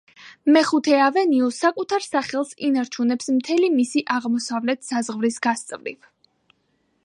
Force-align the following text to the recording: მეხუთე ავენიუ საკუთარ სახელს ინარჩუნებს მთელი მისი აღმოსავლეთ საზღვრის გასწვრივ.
მეხუთე 0.53 0.95
ავენიუ 1.07 1.49
საკუთარ 1.57 2.05
სახელს 2.13 2.55
ინარჩუნებს 2.69 3.29
მთელი 3.37 3.69
მისი 3.77 4.05
აღმოსავლეთ 4.17 4.85
საზღვრის 4.89 5.41
გასწვრივ. 5.49 6.05